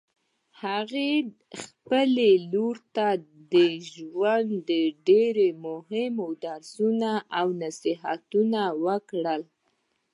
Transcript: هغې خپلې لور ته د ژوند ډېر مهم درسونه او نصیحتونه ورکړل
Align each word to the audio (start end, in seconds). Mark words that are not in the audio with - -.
هغې 0.61 1.09
خپلې 1.63 2.31
لور 2.51 2.75
ته 2.95 3.07
د 3.53 3.55
ژوند 3.93 4.51
ډېر 5.09 5.35
مهم 5.65 6.15
درسونه 6.45 7.11
او 7.39 7.47
نصیحتونه 7.63 8.61
ورکړل 8.85 9.41